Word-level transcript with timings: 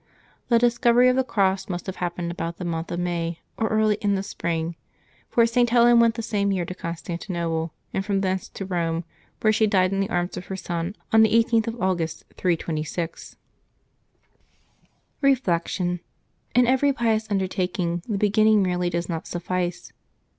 The 0.49 0.57
discovery 0.57 1.09
of 1.09 1.15
the 1.15 1.23
cross 1.23 1.69
must 1.69 1.85
have 1.85 1.97
happened 1.97 2.31
about 2.31 2.57
the 2.57 2.65
month 2.65 2.91
of 2.91 2.99
May, 2.99 3.39
or 3.55 3.67
early 3.67 3.97
in 4.01 4.15
the 4.15 4.23
spring; 4.23 4.75
for 5.29 5.45
St. 5.45 5.69
Helen 5.69 5.99
went 5.99 6.15
the 6.15 6.23
same 6.23 6.51
year 6.51 6.65
to 6.65 6.73
Constantinople, 6.73 7.71
and 7.93 8.03
from 8.03 8.21
thence 8.21 8.49
to 8.49 8.65
Eome, 8.65 9.03
where 9.41 9.53
she 9.53 9.67
died 9.67 9.93
in 9.93 9.99
the 9.99 10.09
arms 10.09 10.37
of 10.37 10.47
her 10.47 10.55
son 10.55 10.95
on 11.13 11.21
the 11.21 11.29
18th 11.29 11.67
of 11.67 11.79
August, 11.79 12.23
326. 12.35 13.35
Reflection.— 15.21 15.99
In 16.55 16.65
every 16.65 16.91
pious 16.93 17.29
undertaking 17.29 18.01
the 18.09 18.17
beginning 18.17 18.63
merely 18.63 18.89
does 18.89 19.07
not 19.07 19.27
suffice. 19.27 19.93